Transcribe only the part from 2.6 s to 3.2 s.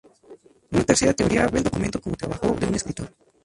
un escritor.